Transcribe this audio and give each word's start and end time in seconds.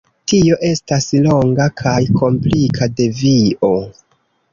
Tio 0.31 0.55
estas 0.67 1.03
longa 1.25 1.67
kaj 1.81 1.97
komplika 2.21 2.89
devio. 3.01 3.71